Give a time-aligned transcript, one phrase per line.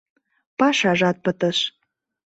[0.57, 1.57] Пашажат пытыш.